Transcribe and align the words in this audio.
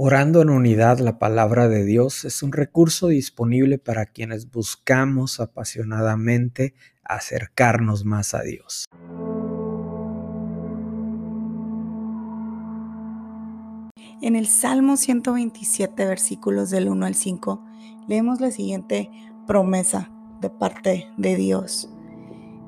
Orando 0.00 0.42
en 0.42 0.50
unidad 0.50 1.00
la 1.00 1.18
palabra 1.18 1.66
de 1.66 1.84
Dios 1.84 2.24
es 2.24 2.44
un 2.44 2.52
recurso 2.52 3.08
disponible 3.08 3.78
para 3.78 4.06
quienes 4.06 4.48
buscamos 4.48 5.40
apasionadamente 5.40 6.76
acercarnos 7.02 8.04
más 8.04 8.32
a 8.32 8.42
Dios. 8.42 8.84
En 14.22 14.36
el 14.36 14.46
Salmo 14.46 14.96
127, 14.96 16.06
versículos 16.06 16.70
del 16.70 16.88
1 16.88 17.04
al 17.04 17.16
5, 17.16 17.64
leemos 18.06 18.40
la 18.40 18.52
siguiente 18.52 19.10
promesa 19.48 20.12
de 20.40 20.48
parte 20.48 21.08
de 21.16 21.34
Dios. 21.34 21.92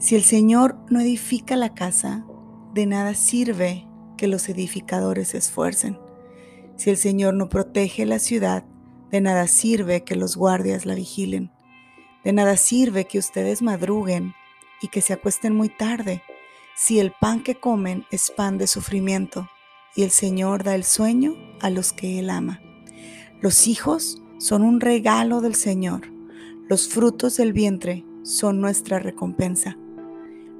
Si 0.00 0.16
el 0.16 0.24
Señor 0.24 0.80
no 0.90 0.98
edifica 0.98 1.54
la 1.54 1.74
casa, 1.74 2.26
de 2.74 2.86
nada 2.86 3.14
sirve 3.14 3.86
que 4.16 4.26
los 4.26 4.48
edificadores 4.48 5.28
se 5.28 5.38
esfuercen. 5.38 6.09
Si 6.80 6.88
el 6.88 6.96
Señor 6.96 7.34
no 7.34 7.50
protege 7.50 8.06
la 8.06 8.18
ciudad, 8.18 8.64
de 9.10 9.20
nada 9.20 9.46
sirve 9.48 10.02
que 10.02 10.16
los 10.16 10.34
guardias 10.34 10.86
la 10.86 10.94
vigilen. 10.94 11.50
De 12.24 12.32
nada 12.32 12.56
sirve 12.56 13.04
que 13.04 13.18
ustedes 13.18 13.60
madruguen 13.60 14.32
y 14.80 14.88
que 14.88 15.02
se 15.02 15.12
acuesten 15.12 15.54
muy 15.54 15.68
tarde, 15.68 16.22
si 16.74 16.98
el 16.98 17.12
pan 17.20 17.42
que 17.42 17.56
comen 17.56 18.06
es 18.10 18.30
pan 18.30 18.56
de 18.56 18.66
sufrimiento 18.66 19.46
y 19.94 20.04
el 20.04 20.10
Señor 20.10 20.64
da 20.64 20.74
el 20.74 20.84
sueño 20.84 21.34
a 21.60 21.68
los 21.68 21.92
que 21.92 22.18
Él 22.18 22.30
ama. 22.30 22.62
Los 23.42 23.66
hijos 23.66 24.22
son 24.38 24.62
un 24.62 24.80
regalo 24.80 25.42
del 25.42 25.56
Señor. 25.56 26.10
Los 26.66 26.88
frutos 26.88 27.36
del 27.36 27.52
vientre 27.52 28.06
son 28.22 28.58
nuestra 28.62 28.98
recompensa. 29.00 29.76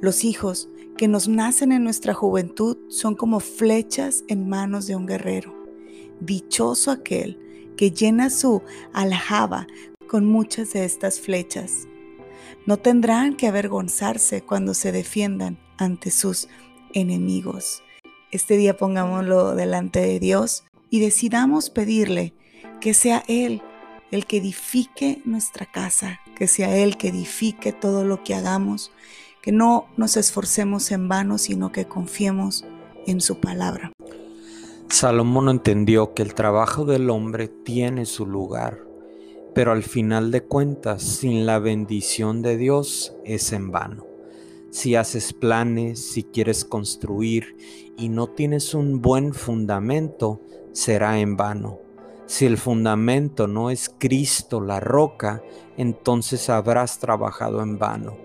Los 0.00 0.24
hijos 0.24 0.68
que 0.96 1.06
nos 1.06 1.28
nacen 1.28 1.70
en 1.70 1.84
nuestra 1.84 2.12
juventud 2.12 2.76
son 2.88 3.14
como 3.14 3.38
flechas 3.38 4.24
en 4.26 4.48
manos 4.48 4.88
de 4.88 4.96
un 4.96 5.06
guerrero. 5.06 5.57
Dichoso 6.20 6.90
aquel 6.90 7.38
que 7.76 7.90
llena 7.90 8.28
su 8.30 8.62
aljaba 8.92 9.66
con 10.08 10.26
muchas 10.26 10.72
de 10.72 10.84
estas 10.84 11.20
flechas. 11.20 11.86
No 12.66 12.76
tendrán 12.76 13.36
que 13.36 13.46
avergonzarse 13.46 14.42
cuando 14.42 14.74
se 14.74 14.92
defiendan 14.92 15.58
ante 15.76 16.10
sus 16.10 16.48
enemigos. 16.92 17.82
Este 18.30 18.56
día 18.56 18.76
pongámoslo 18.76 19.54
delante 19.54 20.00
de 20.00 20.18
Dios 20.18 20.64
y 20.90 21.00
decidamos 21.00 21.70
pedirle 21.70 22.34
que 22.80 22.94
sea 22.94 23.22
Él 23.28 23.62
el 24.10 24.26
que 24.26 24.38
edifique 24.38 25.22
nuestra 25.24 25.66
casa, 25.66 26.20
que 26.36 26.48
sea 26.48 26.76
Él 26.76 26.96
que 26.96 27.08
edifique 27.08 27.72
todo 27.72 28.04
lo 28.04 28.22
que 28.24 28.34
hagamos, 28.34 28.90
que 29.42 29.52
no 29.52 29.86
nos 29.96 30.16
esforcemos 30.16 30.90
en 30.90 31.08
vano, 31.08 31.38
sino 31.38 31.72
que 31.72 31.86
confiemos 31.86 32.64
en 33.06 33.20
su 33.20 33.40
palabra. 33.40 33.92
Salomón 34.90 35.50
entendió 35.50 36.14
que 36.14 36.22
el 36.22 36.32
trabajo 36.32 36.86
del 36.86 37.10
hombre 37.10 37.48
tiene 37.48 38.06
su 38.06 38.24
lugar, 38.24 38.86
pero 39.54 39.72
al 39.72 39.82
final 39.82 40.30
de 40.30 40.44
cuentas, 40.44 41.02
sin 41.02 41.44
la 41.44 41.58
bendición 41.58 42.40
de 42.40 42.56
Dios 42.56 43.14
es 43.24 43.52
en 43.52 43.70
vano. 43.70 44.06
Si 44.70 44.96
haces 44.96 45.34
planes, 45.34 46.12
si 46.12 46.24
quieres 46.24 46.64
construir 46.64 47.56
y 47.98 48.08
no 48.08 48.28
tienes 48.28 48.72
un 48.72 49.02
buen 49.02 49.34
fundamento, 49.34 50.40
será 50.72 51.20
en 51.20 51.36
vano. 51.36 51.80
Si 52.24 52.46
el 52.46 52.56
fundamento 52.56 53.46
no 53.46 53.70
es 53.70 53.94
Cristo, 53.98 54.60
la 54.60 54.80
roca, 54.80 55.42
entonces 55.76 56.48
habrás 56.48 56.98
trabajado 56.98 57.62
en 57.62 57.78
vano. 57.78 58.16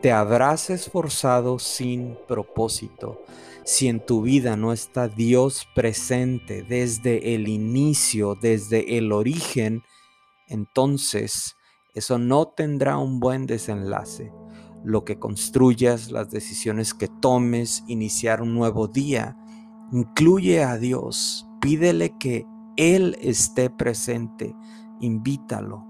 Te 0.00 0.10
habrás 0.10 0.68
esforzado 0.70 1.60
sin 1.60 2.16
propósito. 2.26 3.22
Si 3.68 3.86
en 3.86 4.00
tu 4.00 4.22
vida 4.22 4.56
no 4.56 4.72
está 4.72 5.08
Dios 5.08 5.68
presente 5.74 6.62
desde 6.62 7.34
el 7.34 7.48
inicio, 7.48 8.34
desde 8.34 8.96
el 8.96 9.12
origen, 9.12 9.82
entonces 10.46 11.54
eso 11.92 12.18
no 12.18 12.48
tendrá 12.48 12.96
un 12.96 13.20
buen 13.20 13.44
desenlace. 13.44 14.32
Lo 14.84 15.04
que 15.04 15.18
construyas, 15.18 16.10
las 16.10 16.30
decisiones 16.30 16.94
que 16.94 17.08
tomes, 17.08 17.84
iniciar 17.88 18.40
un 18.40 18.54
nuevo 18.54 18.88
día, 18.88 19.36
incluye 19.92 20.64
a 20.64 20.78
Dios, 20.78 21.46
pídele 21.60 22.16
que 22.18 22.46
Él 22.78 23.18
esté 23.20 23.68
presente, 23.68 24.56
invítalo. 24.98 25.86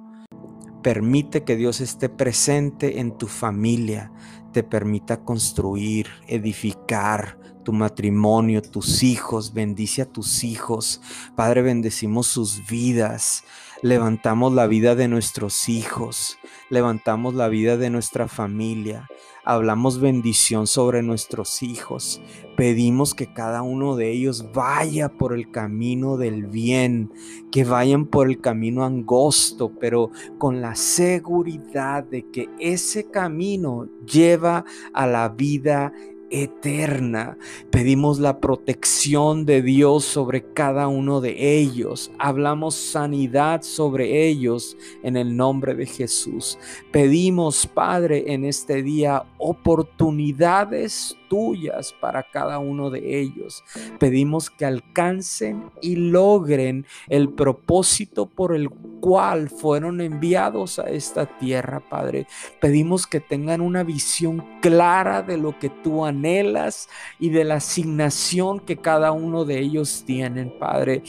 Permite 0.82 1.44
que 1.44 1.54
Dios 1.54 1.81
esté 1.81 2.08
presente 2.08 2.98
en 2.98 3.16
tu 3.16 3.28
familia, 3.28 4.10
te 4.52 4.64
permita 4.64 5.22
construir, 5.22 6.08
edificar, 6.26 7.38
tu 7.68 7.74
matrimonio, 7.74 8.62
tus 8.62 9.02
hijos, 9.02 9.52
bendice 9.52 10.00
a 10.00 10.06
tus 10.06 10.42
hijos. 10.42 11.02
Padre, 11.36 11.60
bendecimos 11.60 12.26
sus 12.26 12.66
vidas. 12.66 13.44
Levantamos 13.82 14.54
la 14.54 14.66
vida 14.66 14.94
de 14.94 15.06
nuestros 15.06 15.68
hijos, 15.68 16.38
levantamos 16.68 17.34
la 17.34 17.46
vida 17.46 17.76
de 17.76 17.90
nuestra 17.90 18.26
familia, 18.26 19.06
hablamos 19.44 20.00
bendición 20.00 20.66
sobre 20.66 21.02
nuestros 21.02 21.62
hijos, 21.62 22.20
pedimos 22.56 23.14
que 23.14 23.32
cada 23.32 23.62
uno 23.62 23.94
de 23.94 24.10
ellos 24.10 24.50
vaya 24.52 25.10
por 25.10 25.32
el 25.32 25.52
camino 25.52 26.16
del 26.16 26.46
bien, 26.46 27.12
que 27.52 27.62
vayan 27.62 28.06
por 28.06 28.28
el 28.28 28.40
camino 28.40 28.84
angosto, 28.84 29.70
pero 29.78 30.10
con 30.38 30.60
la 30.60 30.74
seguridad 30.74 32.02
de 32.02 32.28
que 32.28 32.48
ese 32.58 33.08
camino 33.08 33.86
lleva 34.04 34.64
a 34.92 35.06
la 35.06 35.28
vida 35.28 35.92
eterna. 36.30 37.36
Pedimos 37.70 38.18
la 38.18 38.40
protección 38.40 39.44
de 39.44 39.62
Dios 39.62 40.04
sobre 40.04 40.52
cada 40.52 40.88
uno 40.88 41.20
de 41.20 41.58
ellos. 41.58 42.10
Hablamos 42.18 42.74
sanidad 42.74 43.62
sobre 43.62 44.26
ellos 44.28 44.76
en 45.02 45.16
el 45.16 45.36
nombre 45.36 45.74
de 45.74 45.86
Jesús. 45.86 46.58
Pedimos, 46.90 47.66
Padre, 47.66 48.32
en 48.32 48.44
este 48.44 48.82
día 48.82 49.24
oportunidades 49.38 51.17
tuyas 51.28 51.94
para 52.00 52.22
cada 52.22 52.58
uno 52.58 52.90
de 52.90 53.20
ellos. 53.20 53.64
Pedimos 53.98 54.50
que 54.50 54.64
alcancen 54.64 55.70
y 55.80 55.96
logren 55.96 56.86
el 57.08 57.28
propósito 57.28 58.26
por 58.26 58.54
el 58.54 58.70
cual 58.70 59.48
fueron 59.48 60.00
enviados 60.00 60.78
a 60.78 60.84
esta 60.84 61.26
tierra, 61.38 61.80
Padre. 61.80 62.26
Pedimos 62.60 63.06
que 63.06 63.20
tengan 63.20 63.60
una 63.60 63.84
visión 63.84 64.44
clara 64.60 65.22
de 65.22 65.36
lo 65.36 65.58
que 65.58 65.70
tú 65.70 66.04
anhelas 66.04 66.88
y 67.18 67.30
de 67.30 67.44
la 67.44 67.56
asignación 67.56 68.60
que 68.60 68.76
cada 68.76 69.12
uno 69.12 69.44
de 69.44 69.58
ellos 69.60 70.04
tienen, 70.06 70.52
Padre 70.58 71.02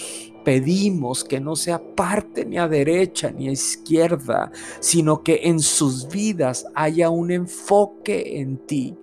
pedimos 0.43 1.23
que 1.23 1.39
no 1.39 1.55
sea 1.55 1.79
parte 1.79 2.45
ni 2.45 2.57
a 2.57 2.67
derecha 2.67 3.29
ni 3.29 3.49
a 3.49 3.51
izquierda, 3.51 4.51
sino 4.79 5.21
que 5.21 5.41
en 5.43 5.59
sus 5.59 6.07
vidas 6.07 6.65
haya 6.73 7.11
un 7.11 7.29
enfoque 7.29 8.39
en 8.39 8.57
ti 8.57 8.97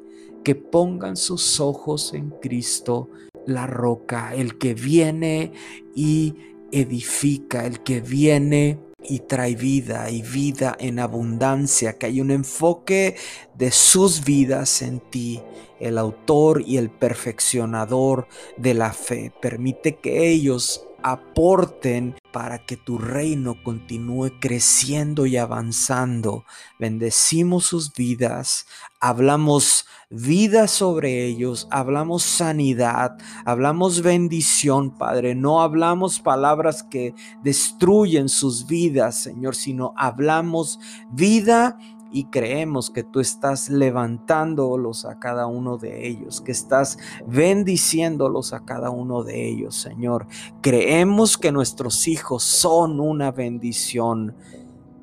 que 0.47 0.55
pongan 0.55 1.17
sus 1.17 1.59
ojos 1.59 2.15
en 2.15 2.31
Cristo, 2.31 3.11
la 3.47 3.67
roca, 3.67 4.33
el 4.33 4.59
que 4.59 4.75
viene 4.75 5.51
y 5.93 6.37
edifica, 6.71 7.67
el 7.67 7.81
que 7.81 8.01
viene 8.01 8.79
y 9.03 9.19
trae 9.19 9.57
vida 9.57 10.09
y 10.09 10.23
vida 10.23 10.77
en 10.79 11.01
abundancia, 11.01 11.99
que 11.99 12.07
hay 12.07 12.21
un 12.21 12.31
enfoque 12.31 13.17
de 13.57 13.73
sus 13.73 14.25
vidas 14.25 14.83
en 14.83 15.01
ti, 15.01 15.43
el 15.81 15.99
autor 15.99 16.63
y 16.65 16.77
el 16.77 16.91
perfeccionador 16.91 18.29
de 18.57 18.75
la 18.75 18.93
fe. 18.93 19.33
Permite 19.43 19.97
que 19.97 20.29
ellos 20.29 20.87
aporten 21.07 22.17
para 22.33 22.59
que 22.67 22.77
tu 22.77 22.99
reino 22.99 23.63
continúe 23.63 24.41
creciendo 24.41 25.25
y 25.27 25.37
avanzando. 25.37 26.45
Bendecimos 26.81 27.67
sus 27.67 27.93
vidas, 27.93 28.67
hablamos 28.99 29.87
vida 30.11 30.67
sobre 30.67 31.25
ellos, 31.25 31.69
hablamos 31.71 32.25
sanidad, 32.25 33.19
hablamos 33.45 34.03
bendición, 34.03 34.99
Padre. 34.99 35.37
No 35.37 35.63
hablamos 35.63 36.19
palabras 36.19 36.83
que 36.83 37.15
destruyen 37.45 38.29
sus 38.29 38.67
vidas, 38.67 39.15
Señor, 39.15 39.55
sino 39.55 39.95
hablamos 39.97 40.81
vida 41.13 41.79
y 42.17 42.25
creemos 42.31 42.89
que 42.89 43.03
tú 43.03 43.21
estás 43.21 43.69
levantándolos 43.69 45.05
a 45.05 45.19
cada 45.19 45.47
uno 45.47 45.77
de 45.77 46.09
ellos, 46.09 46.41
que 46.41 46.51
estás 46.51 46.97
bendiciéndolos 47.27 48.55
a 48.55 48.65
cada 48.65 48.89
uno 48.89 49.23
de 49.23 49.47
ellos, 49.47 49.77
Señor. 49.77 50.27
Creemos 50.63 51.37
que 51.37 51.53
nuestros 51.53 52.09
hijos 52.09 52.43
son 52.43 53.01
una 53.01 53.33
bendición. 53.33 54.35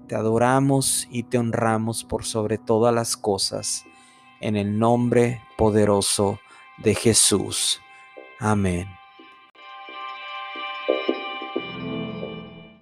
Te 0.08 0.16
adoramos 0.16 1.08
y 1.12 1.22
te 1.22 1.38
honramos 1.38 2.04
por 2.04 2.26
sobre 2.26 2.58
todas 2.58 2.96
las 2.96 3.16
cosas, 3.16 3.86
en 4.42 4.56
el 4.56 4.80
nombre 4.80 5.40
poderoso 5.56 6.40
de 6.80 6.96
Jesús. 6.96 7.80
Amén. 8.40 8.88